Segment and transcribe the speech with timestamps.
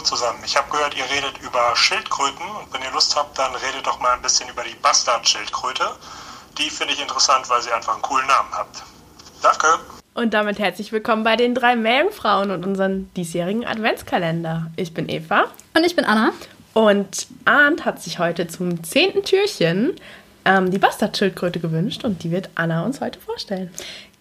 [0.00, 0.38] hallo zusammen.
[0.44, 4.00] Ich habe gehört, ihr redet über Schildkröten und wenn ihr Lust habt, dann redet doch
[4.00, 5.84] mal ein bisschen über die Bastardschildkröte.
[6.58, 8.68] Die finde ich interessant, weil sie einfach einen coolen Namen hat.
[9.42, 9.66] Danke.
[10.14, 14.70] Und damit herzlich willkommen bei den drei Meerjungfrauen und unseren diesjährigen Adventskalender.
[14.76, 16.32] Ich bin Eva Und ich bin Anna.
[16.72, 19.96] und Arndt hat sich heute zum zehnten Türchen
[20.44, 23.70] ähm, die Bastardschildkröte gewünscht und die wird Anna uns heute vorstellen.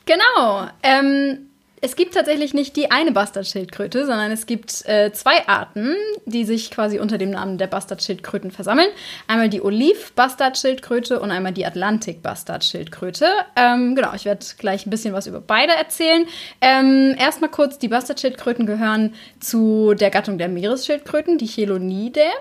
[0.05, 0.67] Genau.
[0.83, 1.48] Ähm,
[1.81, 6.71] es gibt tatsächlich nicht die eine Bastardschildkröte, sondern es gibt äh, zwei Arten, die sich
[6.71, 8.89] quasi unter dem Namen der Bastardschildkröten versammeln.
[9.27, 13.27] Einmal die Oliv-Bastardschildkröte und einmal die Atlantik-Bastardschildkröte.
[13.55, 16.25] Ähm, genau, ich werde gleich ein bisschen was über beide erzählen.
[16.61, 22.31] Ähm, Erstmal kurz, die Bastardschildkröten gehören zu der Gattung der Meeresschildkröten, die Chelonidae.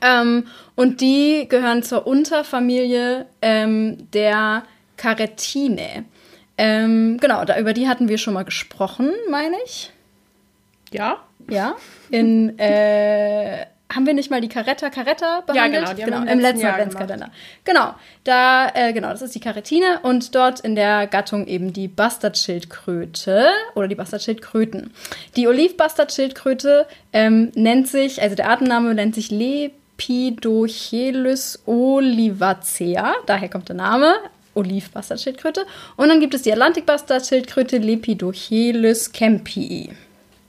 [0.00, 0.46] Ähm,
[0.76, 4.64] und die gehören zur Unterfamilie ähm, der
[4.96, 6.04] Caretinae.
[6.56, 9.90] Ähm, genau, da, über die hatten wir schon mal gesprochen, meine ich.
[10.92, 11.18] Ja?
[11.48, 11.74] Ja.
[12.10, 15.84] In, äh, haben wir nicht mal die Caretta Caretta behandelt?
[15.84, 17.30] genau, die haben wir im letzten Adventskalender.
[17.64, 21.88] Genau, da, äh, genau, das ist die Caretine und dort in der Gattung eben die
[21.88, 24.92] Bastardschildkröte oder die Bastardschildkröten.
[25.36, 33.76] Die Oliv-Bastardschildkröte ähm, nennt sich, also der Artenname nennt sich Lepidochelys olivacea, daher kommt der
[33.76, 34.14] Name.
[34.54, 35.66] Oliv-Bastardschildkröte.
[35.96, 39.90] Und dann gibt es die Atlantik-Bastardschildkröte Lepidochelys kempii.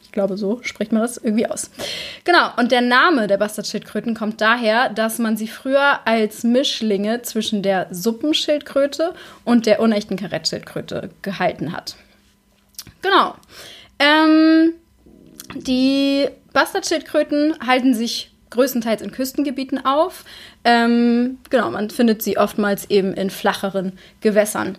[0.03, 1.69] Ich glaube, so spricht man das irgendwie aus.
[2.23, 7.61] Genau, und der Name der Bastardschildkröten kommt daher, dass man sie früher als Mischlinge zwischen
[7.61, 11.95] der Suppenschildkröte und der unechten Karettschildkröte gehalten hat.
[13.01, 13.35] Genau.
[13.99, 14.73] Ähm,
[15.53, 20.25] die Bastardschildkröten halten sich größtenteils in Küstengebieten auf.
[20.63, 24.77] Ähm, genau, man findet sie oftmals eben in flacheren Gewässern.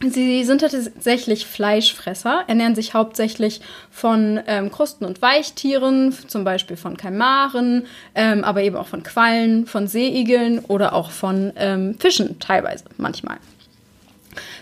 [0.00, 6.98] Sie sind tatsächlich Fleischfresser, ernähren sich hauptsächlich von ähm, Krusten- und Weichtieren, zum Beispiel von
[6.98, 12.84] Kalmaren, ähm, aber eben auch von Quallen, von Seeigeln oder auch von ähm, Fischen teilweise
[12.98, 13.38] manchmal.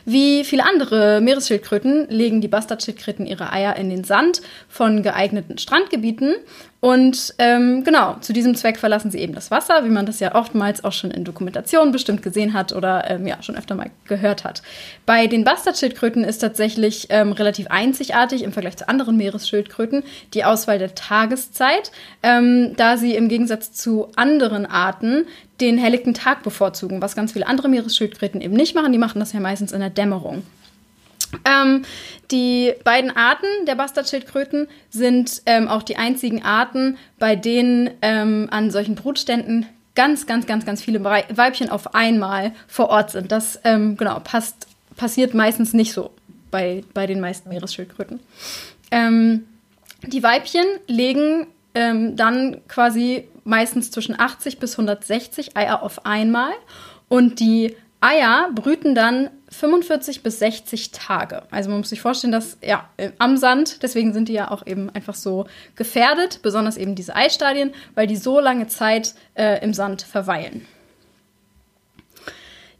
[0.04, 6.36] Wie viele andere Meeresschildkröten legen die Bastardschildkröten ihre Eier in den Sand von geeigneten Strandgebieten.
[6.84, 10.34] Und ähm, genau, zu diesem Zweck verlassen sie eben das Wasser, wie man das ja
[10.34, 14.44] oftmals auch schon in Dokumentationen bestimmt gesehen hat oder ähm, ja schon öfter mal gehört
[14.44, 14.60] hat.
[15.06, 20.02] Bei den Bastardschildkröten ist tatsächlich ähm, relativ einzigartig im Vergleich zu anderen Meeresschildkröten
[20.34, 21.90] die Auswahl der Tageszeit,
[22.22, 25.24] ähm, da sie im Gegensatz zu anderen Arten
[25.62, 28.92] den helllichten Tag bevorzugen, was ganz viele andere Meeresschildkröten eben nicht machen.
[28.92, 30.42] Die machen das ja meistens in der Dämmerung.
[31.44, 31.82] Ähm,
[32.30, 38.70] die beiden Arten der Bastardschildkröten sind ähm, auch die einzigen Arten, bei denen ähm, an
[38.70, 43.30] solchen Brutständen ganz, ganz, ganz, ganz viele Wei- Weibchen auf einmal vor Ort sind.
[43.30, 46.10] Das ähm, genau passt, passiert meistens nicht so
[46.50, 48.20] bei, bei den meisten Meeresschildkröten.
[48.90, 49.44] Ähm,
[50.06, 56.52] die Weibchen legen ähm, dann quasi meistens zwischen 80 bis 160 Eier auf einmal
[57.08, 61.42] und die Eier brüten dann 45 bis 60 Tage.
[61.50, 64.66] Also man muss sich vorstellen, dass ja äh, am Sand, deswegen sind die ja auch
[64.66, 69.74] eben einfach so gefährdet, besonders eben diese Eistadien, weil die so lange Zeit äh, im
[69.74, 70.66] Sand verweilen.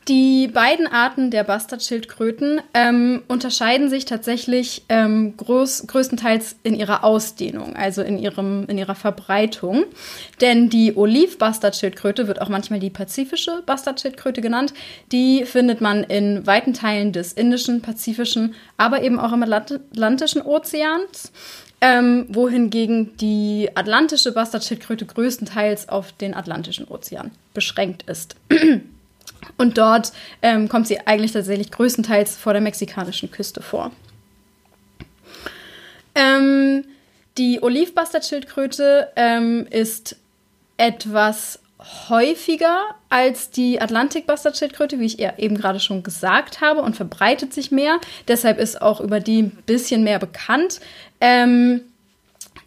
[0.09, 7.75] Die beiden Arten der Bastardschildkröten ähm, unterscheiden sich tatsächlich ähm, groß, größtenteils in ihrer Ausdehnung,
[7.75, 9.85] also in, ihrem, in ihrer Verbreitung.
[10.43, 14.75] Denn die Oliv-Bastardschildkröte wird auch manchmal die pazifische Bastardschildkröte genannt.
[15.11, 20.43] Die findet man in weiten Teilen des Indischen, Pazifischen, aber eben auch im Atlant- Atlantischen
[20.43, 21.33] Ozeans.
[21.81, 28.37] Ähm, wohingegen die atlantische Bastardschildkröte größtenteils auf den Atlantischen Ozean beschränkt ist.
[29.57, 30.13] Und dort
[30.43, 33.91] ähm, kommt sie eigentlich tatsächlich größtenteils vor der mexikanischen Küste vor.
[36.15, 36.85] Ähm,
[37.39, 40.17] die Olivbastardschildkröte ähm, ist
[40.77, 41.59] etwas
[42.09, 42.81] häufiger
[43.11, 47.99] als die Atlantik-Bastardschildkröte, wie ich eben gerade schon gesagt habe, und verbreitet sich mehr.
[48.29, 50.81] Deshalb ist auch über die ein bisschen mehr bekannt.
[51.21, 51.83] Ähm,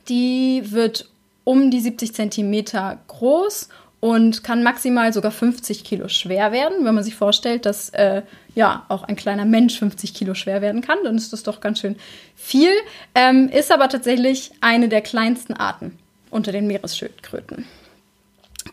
[0.09, 1.09] die wird
[1.44, 6.85] um die 70 Zentimeter groß und kann maximal sogar 50 Kilo schwer werden.
[6.85, 8.21] Wenn man sich vorstellt, dass äh,
[8.53, 11.79] ja auch ein kleiner Mensch 50 Kilo schwer werden kann, dann ist das doch ganz
[11.79, 11.95] schön
[12.35, 12.71] viel.
[13.15, 15.97] Ähm, ist aber tatsächlich eine der kleinsten Arten
[16.29, 17.65] unter den Meeresschildkröten.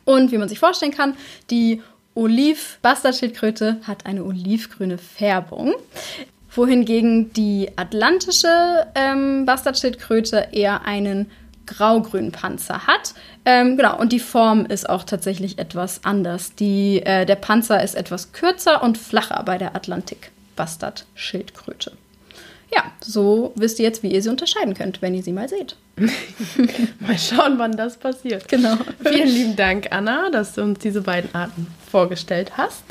[0.05, 1.17] Und wie man sich vorstellen kann,
[1.50, 1.82] die
[2.15, 5.75] Oliv-Bastardschildkröte hat eine olivgrüne Färbung
[6.56, 11.31] wohingegen die atlantische ähm, Bastardschildkröte eher einen
[11.67, 13.15] graugrünen Panzer hat.
[13.45, 16.55] Ähm, genau, und die Form ist auch tatsächlich etwas anders.
[16.55, 21.93] Die, äh, der Panzer ist etwas kürzer und flacher bei der Atlantik-Bastard-Schildkröte.
[22.75, 25.77] Ja, so wisst ihr jetzt, wie ihr sie unterscheiden könnt, wenn ihr sie mal seht.
[27.01, 28.49] mal schauen, wann das passiert.
[28.49, 28.77] Genau.
[29.05, 32.83] Vielen lieben Dank, Anna, dass du uns diese beiden Arten vorgestellt hast,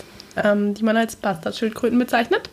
[0.42, 2.50] ähm, die man als Bastardschildkröten bezeichnet.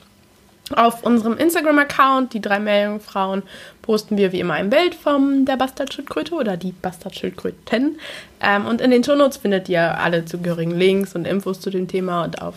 [0.74, 3.42] Auf unserem Instagram-Account, die drei Meerjungfrauen,
[3.82, 7.98] posten wir wie immer ein Bild von der Bastardschildkröte oder die Bastardschildkröten.
[8.40, 12.24] Ähm, und in den Shownotes findet ihr alle zugehörigen Links und Infos zu dem Thema.
[12.24, 12.54] Und auf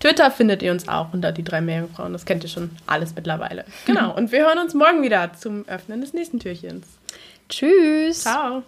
[0.00, 2.12] Twitter findet ihr uns auch unter die drei Meerjungfrauen.
[2.12, 3.64] Das kennt ihr schon alles mittlerweile.
[3.86, 4.14] Genau.
[4.16, 6.86] Und wir hören uns morgen wieder zum Öffnen des nächsten Türchens.
[7.48, 8.22] Tschüss.
[8.22, 8.62] Ciao.